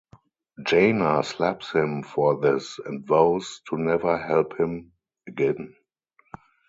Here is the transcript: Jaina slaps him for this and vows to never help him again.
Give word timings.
Jaina 0.63 1.23
slaps 1.23 1.73
him 1.73 2.01
for 2.01 2.39
this 2.39 2.79
and 2.83 3.05
vows 3.05 3.61
to 3.69 3.77
never 3.77 4.17
help 4.17 4.57
him 4.59 4.93
again. 5.27 5.75